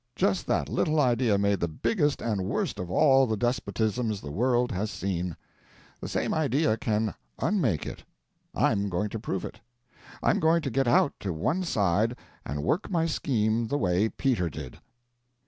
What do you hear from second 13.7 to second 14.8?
way Peter did."